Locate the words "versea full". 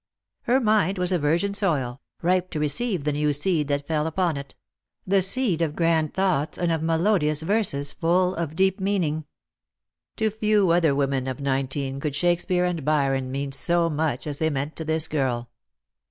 7.43-8.33